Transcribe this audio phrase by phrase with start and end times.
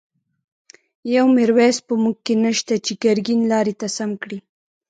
[1.13, 4.39] يو” ميرويس” په موږکی نشته، چی ګر ګين لاری ته سم کړی